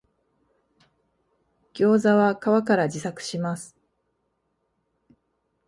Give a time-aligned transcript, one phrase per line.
[1.73, 3.77] ギョウザは皮から自作します